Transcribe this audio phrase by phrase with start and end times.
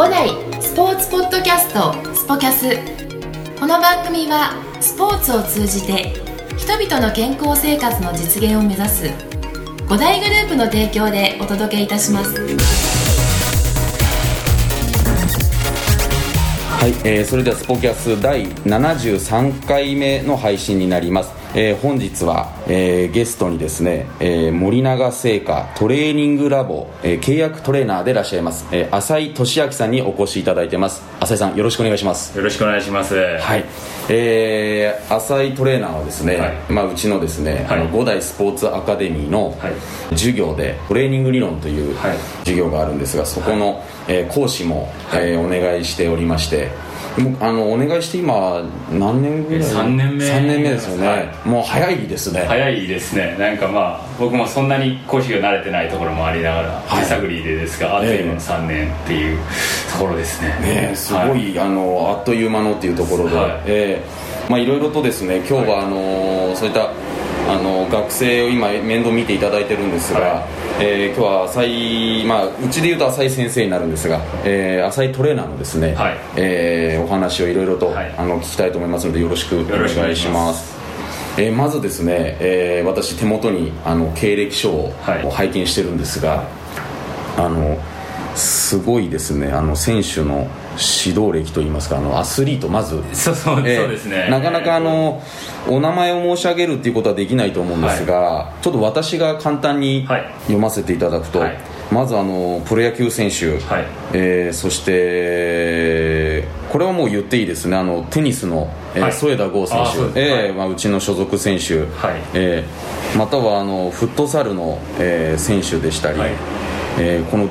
[0.00, 0.30] 五代
[0.62, 2.70] スポーツポッドキャストスポキャス。
[3.60, 6.14] この番組はスポーツを通じて
[6.56, 9.10] 人々の健康生活の実現を目指す
[9.90, 12.32] 五大グループの提供でお届けいたします。
[16.80, 21.39] はい、えー、それではスポキャス第73回目の配信になります。
[21.52, 31.02] えー、本日は、えー、ゲストにですね、えー、森永製菓トレーニングラボ、えー、契約トレーナーでいらっしゃいます、えー、浅井俊明さんにお越しいただいてます。
[31.18, 32.36] 浅井さんよろしくお願いします。
[32.36, 33.16] よろしくお願いします。
[33.16, 33.64] はい。
[34.08, 39.56] えー、浅井トレーナーはですね、はい、まあ、うちのですね、はい、あの五代スポーツアカデミーの
[40.10, 41.96] 授業でトレーニング理論という
[42.40, 46.70] 授業があるんですがそこの、えー、講師も、えー、お願いしておりまして
[47.40, 50.24] あのお願いして今何年ぐらい？3年目。
[50.24, 52.44] 3年目ですよね、はい、もう早いですね。
[52.46, 53.36] 早いですね。
[53.38, 59.38] なんかまあ僕もそんなに講師が慣れてないところもありながら手探りでですが、あっという間の3年っていう
[59.92, 60.48] ところですね。
[60.60, 66.90] ねすごい、あのあっという間のっていうところで、はい、えー、まあいろいろとですね今日はあのそういった
[67.48, 70.44] あの学生を今面倒見ていただいてるんですが、はい、
[70.82, 80.78] えー、今日は浅井、まあ、うちでいうと浅井先生になるんですが、えー、浅井トレーナーのですね、はい、えー、お話をいろいろと、はい、あの聞きたいと思いますのでよろしくお願いします。
[81.36, 84.94] えー、まずですね、えー、私手元にあの経歴書を
[85.30, 86.44] 拝見してるんですが、
[87.36, 87.78] あの
[88.34, 90.48] すごいですねあの選手の
[90.80, 93.02] 指導歴といいますかあのアスリートまず。
[93.12, 94.28] そうそうえー、そうですね。
[94.30, 95.22] なかなかあの
[95.68, 100.06] お名前を申し上げるっていうことはできないと思うんですが、はい、ちょっと私が簡単に
[100.42, 101.58] 読ませていただくと、はい、
[101.92, 107.76] まずあのプロ野球選手、はい、えー、そしてこれはもう言っていいですね。
[107.76, 109.78] あのテニスの、えー添田剛選
[110.12, 112.20] 手、えーまあ、うちの所属選手、はい。
[112.34, 116.18] えー、またはあのフットサルの、えー、選手でしたり、
[116.98, 117.48] えー、この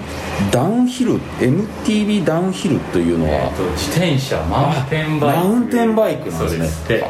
[0.52, 5.40] ダウンヒル MTB ダウンヒルというのは、えー、と自転車マウンテンバイク。
[5.40, 7.00] マウンテンバイクなんですね。
[7.00, 7.06] で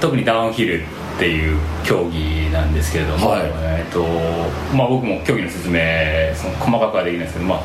[0.00, 4.04] 特にダウンヒルっていう競技なんですけれども、はい、えーと
[4.76, 5.80] まあ、僕も競技の説明
[6.34, 7.60] その細かくはできないですけど、まあ、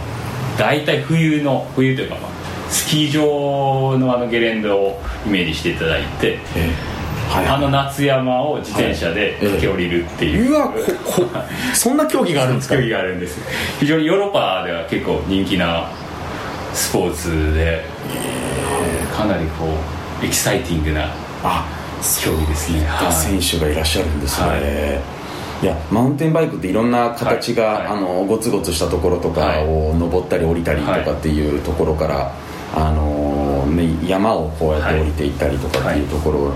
[0.58, 7.01] 大体冬の冬というか、まあ、スキー場のあのゲレンデをイメージしていただいて、えー
[7.32, 11.28] はい、あの夏山を自転車で駆け下りるっていう、はい、うわここ
[11.74, 12.76] そんな競技があるんですか？
[12.76, 13.40] 競技があるんです。
[13.80, 15.88] 非常にヨーロッパでは結構人気な
[16.74, 17.84] スポーツで、
[19.16, 19.66] かなりこ
[20.22, 21.10] うエキサイティングな
[22.24, 22.88] 競技ですね。
[23.12, 25.66] 選手がいらっしゃるんですね、はい。
[25.66, 27.76] いやマウンテンバイクっていろんな形が、はい。
[27.76, 32.28] はい、あのゴツゴツしたところとかを登ったり降りたりとかっていうところから、はい、
[32.76, 36.52] あのね、山をこうやって降りていったりとかっていうところ、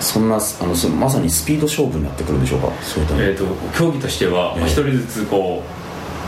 [0.00, 2.68] そんなあのまさにスピード勝負になってくるんでしょうか？
[2.82, 3.44] そういえーと、
[3.76, 5.62] 競技としては一、人ずつこ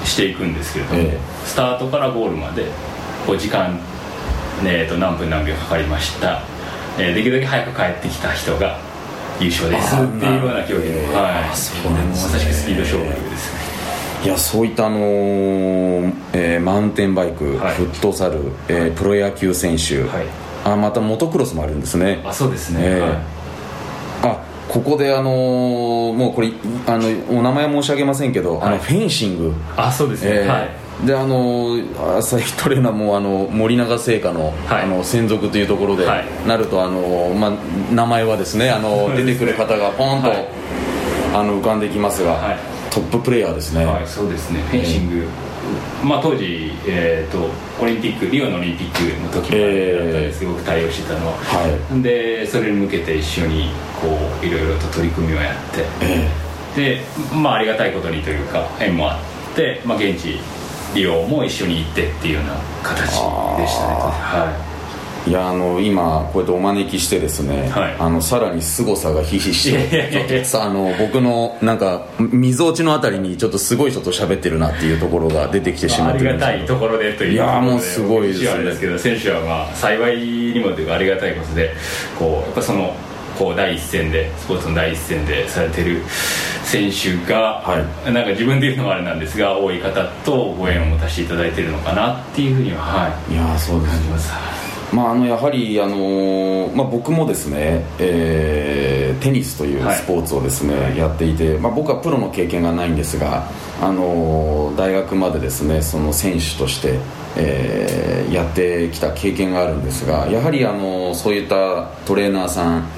[0.02, 1.02] うしていくんですけれども、え。
[1.04, 2.66] ー、スタートからゴールまで
[3.26, 3.78] こう時間、
[4.64, 6.42] えーと、何分何秒かかりました、
[6.98, 8.78] えー、できるだけ早く帰ってきた人が
[9.40, 13.58] 優勝ですっていうような競技で、はい、そうなんですね、まさしくスピード勝負ですね。
[14.24, 20.26] いやそういったあのー、えー、マウンテンバイク、はい、フットサル、えー、プロ野球選手、はい、
[20.64, 22.20] あまたモトクロスもあるんですね。
[22.24, 23.12] あそうですね、えーはい。
[23.12, 23.16] あ
[24.68, 26.50] ここであのー、もうこれ
[26.86, 27.08] あの
[27.38, 29.54] お名前申し上げませんけど、はい、あのフェンシング。
[29.76, 30.68] あそうですね、えー、はい。
[31.06, 31.78] であの
[32.18, 40.48] 朝日トレーナーもあの森永製菓の,、はい、あの専属というところで、はい、なるとあの、まあ、名前はですねあの出てくる方がポンと、はい、
[41.34, 42.56] あの浮かんできますが、
[42.90, 44.60] トッププレーヤーですね、はい、そうですね。
[44.62, 45.47] フェンシング、えー
[46.02, 47.50] まあ、当時、えーと、
[47.82, 50.40] オリンピックリオのオリンピックの時までだったんです。
[50.40, 53.70] けど、えー、僕対応してたのは、はい、でそれに向けて一緒に
[54.00, 54.08] こ
[54.42, 59.20] ういろいろと取り組みをやって、えー、で、まあ、ありがたいことにというか縁もあ
[59.52, 60.38] って、まあ、現地
[60.94, 63.94] リオも一緒に行ってっていうような形でしたね。
[63.94, 64.67] はい
[65.28, 78.64] いやあの今こうやってお招きしてですね、はい、あのさらに凄さがひしひしとあの僕のなんかみぞおちのあたりにちょっとすごい人と喋ってるなっていうところが出てきてしまってありがたいところでといういやもうすごいですね。
[78.64, 81.74] ですけど選手はまあ幸いにもというかありがたいことで
[82.18, 82.94] こうやっぱその
[83.38, 86.02] こう第一線でスポーツの第一線でされてる
[86.64, 93.88] 選手が、はい、なんか自分で言うのもあれなんですが多い方とご縁を持たせていただいてるのかなっていうふうには、はい、いやそうで
[94.18, 103.48] すまあ、あのやはり、あのまあ、僕もですね、えー、テニスというスポーツをですね、はい、やっていて、まあ、僕はプロの経験がないんですが、
[103.80, 106.98] あの大学までですねその選手として、
[107.36, 112.88] えー、やってきた経験があるんですがやはり、あのそういったトレーナーさん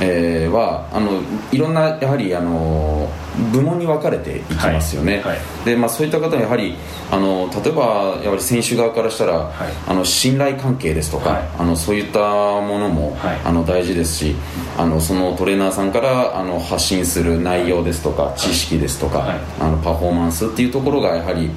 [0.00, 3.08] えー、はあのいろんなやはりあの
[3.52, 5.22] 部門に分かれていきますよね、はい。
[5.22, 6.74] はい、でまあ、そういった方はやはり
[7.10, 7.82] あの例えば
[8.22, 14.34] やはり選手側からしたら、はい、あの信頼関係ですとか、あのそういったものも、あの大事ですし
[14.76, 21.50] あのそのトレーナーさんからあの発信する内容ですとか、知識ですとか、あのパフォーマンスっていうところがやはり、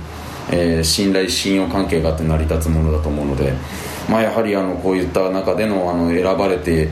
[0.52, 3.54] えー、信頼信用関係があって成り立つものだと思うので、
[4.10, 6.90] まあ、やはりあのこういった中でのあの選ばれて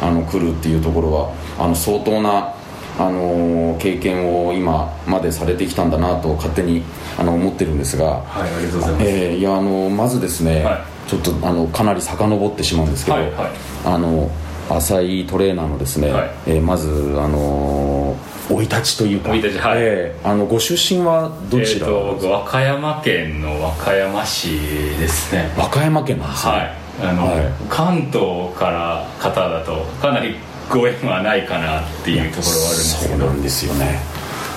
[0.00, 2.54] あの来るっていうところはあの相当な
[2.98, 6.82] あの経験を今までされてきたんだなと勝手に
[7.18, 13.50] あの思ってるんですが、はい、ありがとうございます、えー、いやあのまずですね、はい、ちょっとあのかなり遡ってしまうんですけど、はいはい、
[13.84, 14.30] あの
[14.70, 16.88] 浅井トレーナーのですね、はい、えー、まず
[17.18, 18.16] あの
[18.48, 24.50] 生い立ちというか生い立ちはい、えー、あのご出身はどちら、えー、と和歌山県の和歌山市
[25.00, 25.52] ですね。
[25.58, 26.52] 和歌山県なんですね。
[26.52, 30.36] はいあの、はい、関東から方だとかなり
[30.70, 33.18] ご縁はないかなっていうところはあるんですけど。
[33.18, 34.00] そうなんですよね。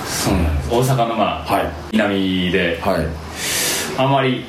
[0.06, 0.70] そうなんです。
[0.70, 3.06] 大阪のまあ、はい、南で、はい、
[3.98, 4.44] あまり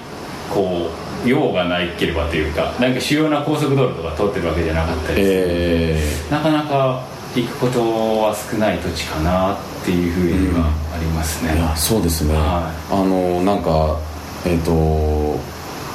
[0.54, 0.90] こ
[1.26, 7.04] う用がないければというかなんか主要な高速道路とか通ってるわけじゃなかったりして、えー、なかなか
[7.36, 14.00] 行くことは少ない土地かなっていうふうにはありますね、うん、そうですね、はい、あのなんか
[14.46, 15.40] えっ、ー、と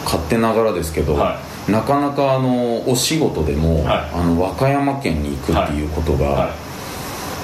[0.04, 6.40] 勝手ながらですけど、はいなかなかあのお仕事でも、はい、あの和歌山県に行くっていうことが、はい。
[6.40, 6.50] はい、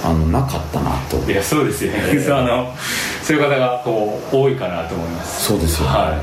[0.05, 1.17] あのなかったなと。
[1.31, 2.75] いやそうですよね、えー、 あの
[3.23, 5.47] そういう方がこう多いかなと思います。
[5.47, 6.19] そうですよね、はい、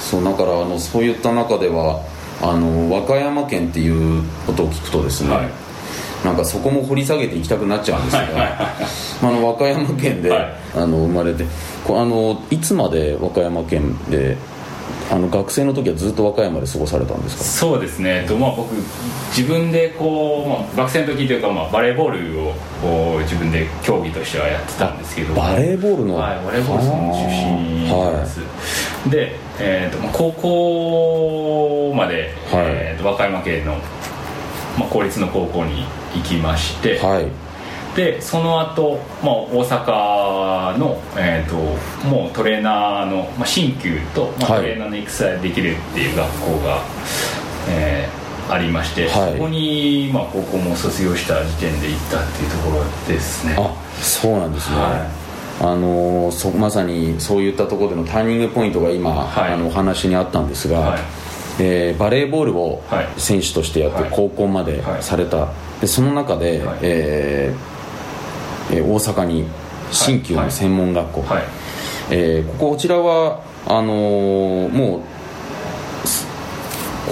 [0.00, 2.00] そうだからあのそういった中では
[2.40, 5.36] あの和歌山県っていうことを聞くとですね、
[6.24, 8.22] なんかそこも掘り下げていきたくなっちゃうんですが、
[9.22, 11.44] あの和歌山県で、あの生まれて
[11.88, 14.36] あのいつまで和歌山県で
[15.12, 17.44] あの学生の時はずっと和歌山で過ごされたんですか？
[17.44, 18.72] そうですね、とまあ、僕
[19.36, 25.34] 自分でこう、まあ、学生の時というか、まあ、バレーボールをこう自分で競技としてはやってたんですけど。
[25.34, 26.14] バレーボールの？
[26.16, 28.46] はいバレーボールの出身です、は
[29.06, 32.14] い、で、えーとまあ、高校まで、
[32.50, 33.74] はい、えーと、和歌山県の、
[34.78, 35.84] まあ、公立の高校に
[36.16, 37.26] 行きまして、はい
[37.94, 41.56] でその後、まあ大阪の、えーと、
[42.08, 46.82] もうトレーナーの、まあ、新旧と、まあ、トレーナーの育成できるっていう学校が、はい、
[47.68, 53.56] えー、ありまして、はい、そこに、まあ、高校も卒業した時点で行ったっていうところですね。
[53.58, 55.10] あそうなんですね、は
[55.60, 55.64] い。
[55.64, 61.00] あのそまさにそういったところでのターニングポイントが今、はい、あのお話にあったんですが、はい、
[61.60, 62.82] えー、バレーボールを
[63.18, 65.48] 選手としてやって高校までされた、
[65.82, 67.71] でその中で、はい、えー
[68.72, 69.46] えー、大阪に
[69.90, 71.36] 新旧の専門学校、はい。
[71.36, 71.44] はい、
[72.10, 75.00] えー、こここちらはあのー、もう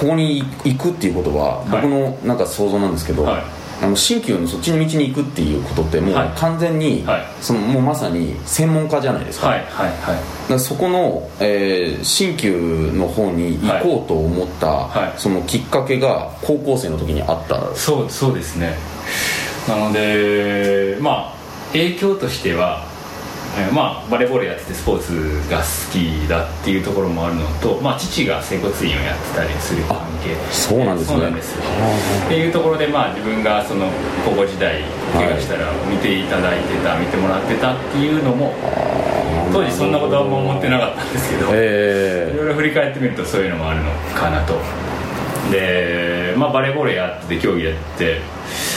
[0.01, 3.43] ここに行くっていうことは、僕のなんか想像なんですけど、はい、
[3.83, 7.05] あの新旧のそっちの道に行くっていうことってもう完全に、
[7.43, 9.59] そのもうまさに専門家じゃないですか,、はい。
[9.69, 9.91] はい。
[10.51, 17.75] はい、そこの、えー、新旧の方に行こうと思った、そのきっかけが高校生の時にあった。
[17.75, 18.79] そうそうですね。
[19.69, 21.40] なのでまあ
[21.73, 22.85] 影響としては、
[23.59, 30.37] えー、まあバレーボールやっててスポーツが好きだっていうところもあるのと、まあ、父が整骨院をやってたりする関係。
[30.53, 31.15] そうなんですね。
[31.15, 31.59] そうなんです。
[31.59, 33.87] っていうところで、まあ、自分がその
[34.25, 34.83] 高校時代
[35.13, 38.55] 怪我したら見ていただいてた、見てもらってたっていうのも
[39.53, 44.59] 当時そんなことは思ってなかったんですけど、えー、いろいろ振り返ってみるとそういうのもあるのかなと。
[45.51, 48.21] で、まあ、バレーボールやって競技やって、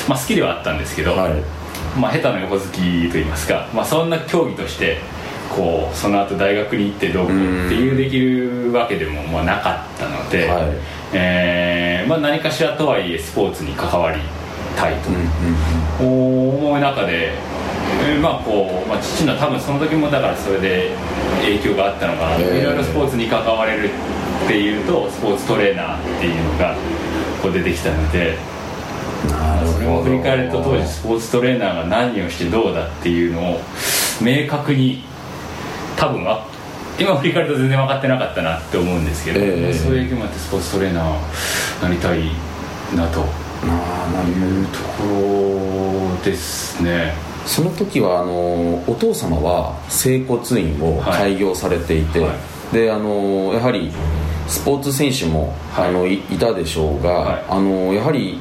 [0.07, 1.62] まあ、好きではあったんですけど、はい
[1.99, 4.97] まあ、下手な横好きといいますか、まあ、そんな競技として
[5.55, 10.63] こうその後大学に行ってどうこうっていうできるわけでもまあなかったので、はい、
[11.13, 14.19] えー、まあ、何かしらとはいえスポーツに関わり
[14.75, 15.09] たいと
[16.03, 17.33] 思う中で、
[18.07, 20.95] えー、まあこうまあ、父の多分その時もだからそれで
[21.41, 23.89] 影響があったのかな、えー、いろいろスポーツに関われる
[24.45, 26.75] っていうとスポーツトレーナーっていうのが
[27.43, 28.52] こう出てきたので。
[29.29, 33.59] それも振り返ると当時スポーツトレーナーが何をしてどうだっていうのを
[34.21, 35.03] 明確に
[35.97, 36.45] 多分は
[36.99, 42.21] 今振り返ると全然分かってなかったなって思うんですけど、えー、そういう影響もあってスポーツトレーナーなりたい
[42.95, 43.43] なと。
[43.63, 47.13] いうところですね。
[47.45, 52.29] その時はあのお父様は整骨院を開業されていて、はい。
[52.29, 52.35] は
[52.71, 53.91] い、であのやはり
[54.47, 58.39] スポーツ選手も、はい、あのいたでしょうが、あのやはり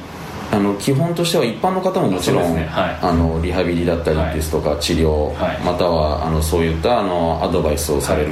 [0.51, 2.65] あの基本としては一般の方ももちろん、ね。
[2.65, 8.31] はい、あのリハビリだったりですとか、治療、はい、またはあのそういったあのアドバイスをされる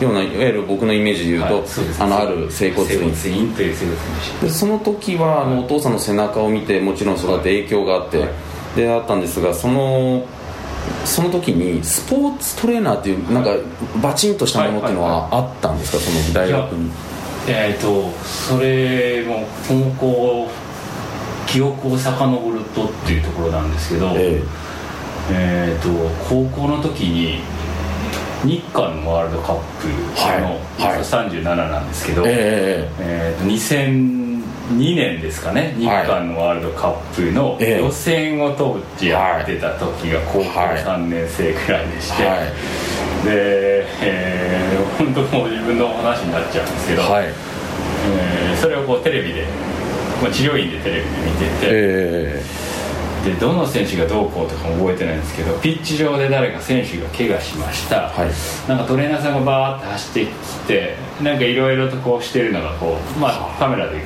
[0.00, 1.64] ようないわゆる僕のイメージで言うと、はい、
[1.98, 3.14] あのある整骨院。
[3.14, 8.28] 整骨院という整骨院でその時はあのお父さんの背中を見てもちろん育って影響があって、
[8.76, 10.24] であったんですがその
[11.04, 13.50] その時にスポーツトレーナーっていうなんか
[14.02, 16.90] バチンとしたものっていうのはあったんですか、その大学に。
[17.48, 20.50] えっ、ー、とそれも高校
[21.48, 24.44] 記憶を遡るとっていうところなんですけど、えー、
[25.32, 25.88] えーと
[26.28, 27.40] 高校の時に
[28.44, 29.88] 日韓のワールドカップ
[30.40, 42.46] の、はい、37なんですけど、えー、えー、と2002年ですかね日韓のワールドカップの予選を当時やってた時が高校3年生くらいでして、はいはい、
[43.24, 49.46] で、えー、本当もう自分の話になっちゃうんですけど、はい、えー、それをこうテレビで、
[50.22, 60.32] まあ、治療院でテレビで見てて、えー、でどの選手がどうこうとかも覚えてないんですけどピッチ上で誰か選手が怪我しました、はい、なんかトレーナーさんがバーって走ってき
[60.66, 64.02] てなんかいろいろとこうしてるのがこう、まあ、カメラで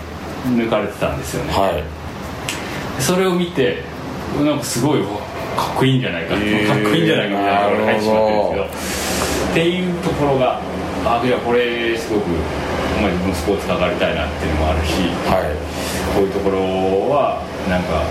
[0.46, 3.82] 抜かれてたんですよね、はい、それを見て
[4.36, 5.02] なんかすごい
[5.56, 10.60] かっこいいんじゃないか、えー、かっこいいんじゃないかみたいなところに入ってしまってるんですけどっていうところが
[11.04, 12.28] あいやこれすごく、
[13.02, 14.92] まあ、自分もスポーツ関わりたいなっていうのもあるし、
[15.28, 15.52] はい、
[16.14, 16.58] こういうところ
[17.10, 18.02] はなんか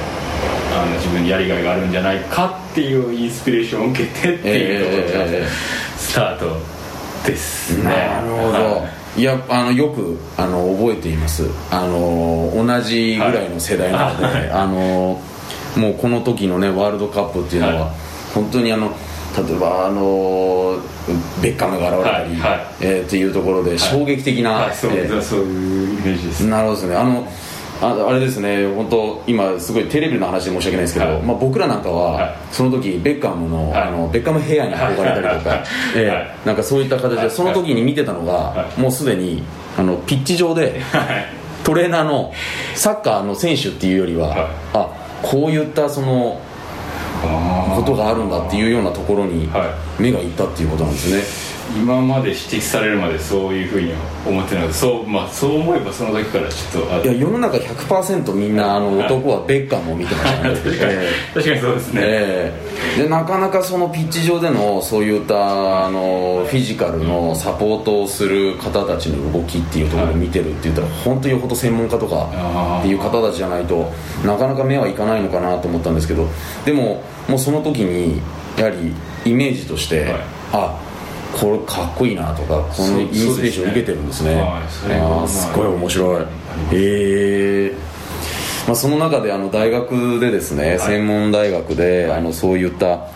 [0.74, 5.48] あの自分にやりがいがあるんじゃないかっていうインスピレーションを受けてっていうところが
[5.98, 6.58] スタート
[7.25, 7.84] ですね。
[7.84, 8.84] なるほど、
[9.17, 9.24] い。
[9.24, 11.46] やあのよくあの覚えています。
[11.70, 15.22] あの同じぐらいの世代なので、はい、あの
[15.77, 17.91] もうこの時のねワールドカップっていうのは、はい、
[18.34, 18.91] 本当にあの
[19.38, 20.77] 例えばあの
[21.41, 22.51] ベッカムが現れたり、はい。
[22.51, 26.46] はい、えー、っていうところで衝撃的な、はい、えー、そういうイメージです。
[26.48, 26.96] なるほどですね。
[26.96, 27.27] あの
[27.82, 28.68] ああれですね。
[28.68, 35.64] 本当今すごいテレビの話で申し訳ないですけど、はい、まあ、僕らなんかは、はい、その時ベッカムの,、あのベッカムヘアに憧れたりとか、
[35.96, 39.44] えー、なんかそういった形で、その時に見てたのが、もうすでに
[39.78, 40.80] あのピッチ上で、
[41.64, 42.32] トレーナーの
[42.76, 44.88] サッカーの選手っていうよりは、あ
[45.24, 46.40] こういったその
[47.22, 49.50] ことがあるんだっていうようなところに
[50.00, 51.51] 目がいったっていうことなんですね。
[51.78, 53.94] 今まで指摘されるまでそういうふうに
[54.28, 60.56] 思ってなくてそう,、まあ、そう思えばその時からちょっといや世の中100%みんなあの男はベッカムを見てましたね。
[61.34, 73.92] 確かにそうですね、えー、でなかなかそのピッチ上でのそういったあのフィジカルのサポートをする方たちの動きっていうところを見てるって言ったら本当よほど専門家とかっていう方たちじゃないと
[74.25, 76.28] なかなか目はいかないのかなと思ったんですけど
[76.66, 77.01] でも
[77.32, 78.22] もうその時に
[78.58, 78.94] やはり
[79.26, 80.22] イメージとして、はい、
[80.52, 80.80] あ
[81.34, 84.44] これかっこいいなとかこのインスピレーションを受けてるんですね。
[84.70, 85.52] すねあす。
[85.54, 86.24] ごい面白い。
[86.24, 87.74] へえ
[88.68, 93.08] まあ、その中であの大学でですね、はい、専門大学で、はい、あのそういった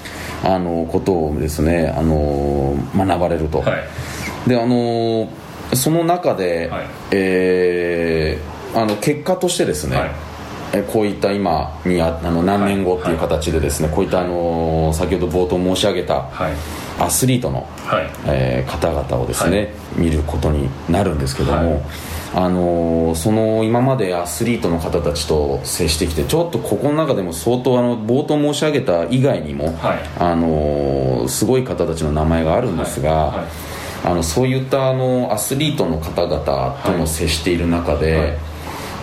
[0.43, 3.77] あのことをですねあの学ばれると、は
[4.45, 5.29] い、であの
[5.75, 9.97] その中で、はい、えー、あの結果としてですね、
[10.73, 16.29] えこういった今にあの何年後っていう形でですね、こういったあの先ほど冒頭申し上げた、
[16.99, 21.81] アスリートの、はい、えー、方々をですね、はい、見ることになるんですけども、はい、
[22.35, 29.77] あのー、その今までアスリートの方たちと接してきてちょっとここの中でも相当あの冒頭申し上げた以外にも、
[30.19, 33.45] あのー、すごい方たちの名前があるんですが、
[34.03, 38.37] あのそういったあのアスリートの方々とも接している中で、はい、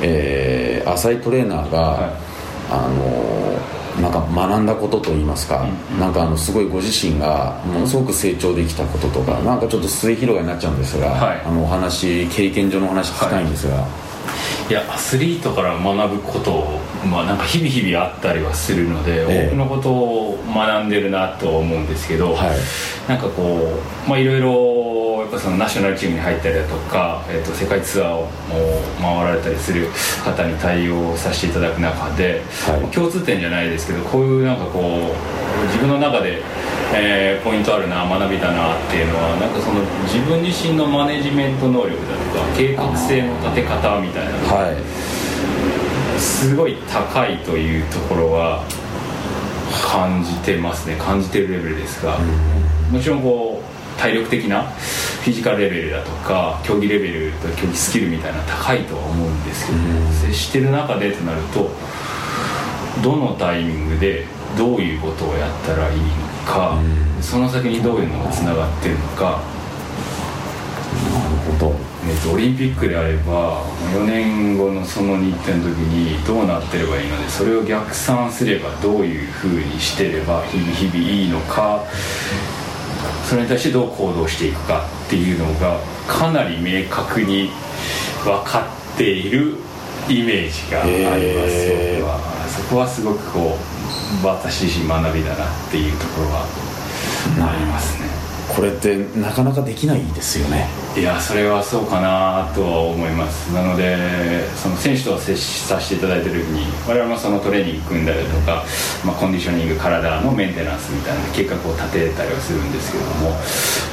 [0.03, 2.13] えー、浅井トレーナーが、
[2.71, 3.43] あの
[4.01, 13.87] なんか学んだことといいますか、うん、なんかあのすごいご自身がものすごく成長できたこととかなんかちょっと末広がりになっちゃうんですが、はい、あのお話経験上の話聞きたいんですが、は
[14.69, 28.29] い、いやアスリートから学ぶことまあなんか日々日々あったりはするので、ええ、多くのことを学んでるなと思うんですけど、はい、なんかこうまあいろいろやっぱそのナショナルチームに入ったりだとか、えー、と世界ツアーを
[29.01, 29.89] 回られたりする
[30.25, 36.43] 方に対応させていただく中で、はい、共通点じゃないですけどこういうなんかこう自分の中で、
[36.95, 44.77] えー、ポイントあるな学びだなっていうのはなんかその自分自身のマネジメント能力だとか計画性の立て方みたいなのが、はい、
[46.19, 48.63] すごい高いというところは
[49.91, 50.97] 感じてますね。
[50.97, 52.19] 感じてるレベルですが、
[52.91, 59.79] もちろんこう体力的なフィジカルレベルだとか競技レベルと競技スキルみたいな高いとは思うんですけど、
[60.29, 61.71] 接してる中でとなると
[63.03, 64.25] どのタイミングで
[64.57, 66.07] どういうことをやったらいいの
[66.45, 66.79] か、
[67.21, 69.37] その先にどういうのがつながってるのかなる
[71.59, 71.75] ほど、
[72.05, 81.85] えーと、オリンピックであれば4年後のその日程の時にどうなってればいいのでそれを逆算すればどういうふうにしてれば日々日々いいのか
[83.29, 85.79] それに対してどう行動していくかっていうのが
[86.09, 87.51] かなり明確に
[88.25, 89.57] 分かっている
[90.09, 93.57] イメージがあります、えー、僕はそこはすごくこ
[94.23, 96.47] う私自身学びだなっていうところは
[97.49, 98.02] ありますね
[98.55, 100.69] これってなかなかできないですよね。
[100.95, 103.51] いやそれはそうかなとは思います。
[103.55, 108.63] なのでその選手と接しさせていただいてる時に我々もそのトレーニング組んだりとか、
[109.03, 113.31] まあ、コンディショニング体のメンテナンスみたいな計画を立てたりはするんですけども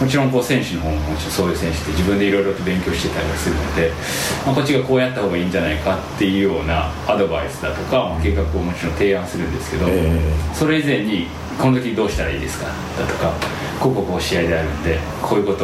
[0.02, 3.92] もちろんこう選手の方ももちろんそういう選手って自分でいろいろと勉強してたりはするので、
[4.46, 12.68] まあ、こっちがこうやった方がいいんじゃないかっていうようなアドバイスだとか、まあ、計画をもちろん提案するんですけど、えー、それ以前にこの時どうしたらいいですか？
[12.68, 13.34] だとか
[13.80, 15.60] こうこうこう試合であるんでこういうこと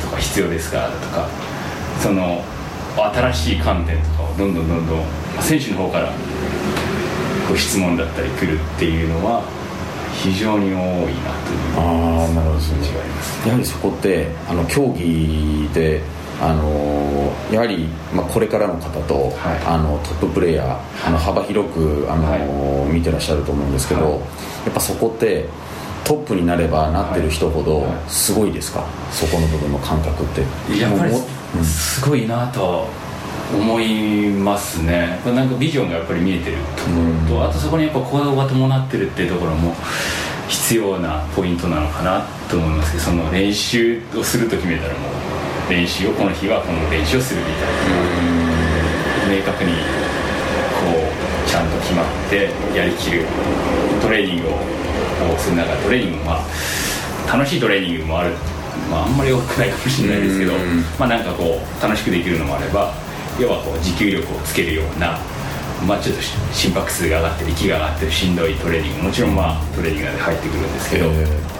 [0.00, 1.28] とか必要ですかだとか
[2.00, 2.42] その
[2.96, 5.04] 新しい観点とかをどんどんどんどん
[5.40, 6.08] 選手の方から
[7.48, 9.42] こう質問だったり来るっていうのは
[10.14, 11.14] 非常に多いなという
[11.76, 12.88] あなるほど、ね、
[13.46, 16.00] やはりそこってあの競技で
[16.40, 24.18] あのやはり、まあ、これからの方と、はい、あのトッププレーヤーあの幅広くあの、はい、見てらっしゃると思うんですけど、はい、や
[24.70, 25.46] っぱそこって
[26.04, 30.42] トップになればなってる人ほどすごいですか、はい、そこの部分の感覚って。
[30.78, 31.14] やっぱり
[31.64, 32.86] すごいなと
[33.52, 35.20] 思いますね。
[35.24, 39.74] なんかビジョンがやっぱり見えてるところと、うん、あとそこにやっぱ行動が伴ってるっていうところも
[40.48, 45.08] 必要なポイントなのかなと思いますけどその練習をすると決めたらも
[45.68, 48.44] う練習をこの日はこの練習をするみたいな。
[49.28, 49.78] 明確にこ
[51.46, 53.24] うちゃんと決まってやりきる
[54.02, 54.83] トレーニングを
[55.32, 58.30] をする中トレーニングもまあ楽しいトレーニングもある、
[58.90, 60.52] まあ、あんまり多くないかもしれないですけど、
[60.98, 62.92] まあ、なんかこう楽しくできるのもあれば
[63.40, 65.18] 要はこう持久力をつけるような、
[65.86, 71.54] まあ、ちょっと心拍数が上がってる息が上がってるしんどいトレーニングもちろんまあトレーニングで入ってくるんですけど。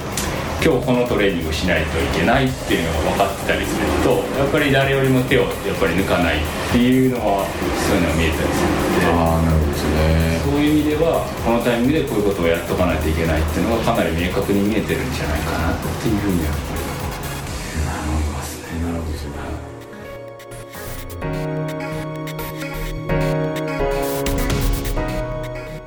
[0.65, 6.41] 今日このトレーニングをしないといけないっていうのが分かってたりするとやっぱり誰よりも手をやっぱり抜かないっ
[6.73, 7.45] ていうのは
[7.85, 9.13] そういうのが見えたりするので。
[9.13, 10.04] あなるほどねそう
[10.65, 16.51] いう意味ではこのタイミングでこういうことをやっとかないといけないっていうのがかなり明確に見えてるんじゃないかなっていうふうには
[18.09, 19.15] 思いますねなるほどね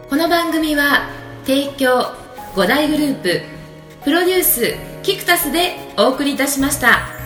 [0.09, 1.09] この番組は
[1.45, 2.13] 提供
[2.53, 3.41] 5大グループ
[4.03, 7.16] プロデュースキクタスでお送りいたしました。